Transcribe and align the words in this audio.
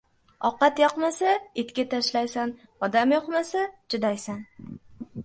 •Ovqat 0.47 0.79
yoqmasa— 0.83 1.33
itga 1.63 1.85
tashlaysan, 1.91 2.53
odam 2.89 3.13
yoqmasa— 3.17 3.67
chidaysan. 3.95 4.41